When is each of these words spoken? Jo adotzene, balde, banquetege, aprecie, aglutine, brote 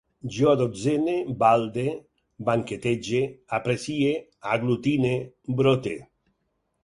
Jo 0.35 0.47
adotzene, 0.51 1.13
balde, 1.41 1.83
banquetege, 2.47 3.21
aprecie, 3.59 4.09
aglutine, 4.57 5.15
brote 5.61 5.97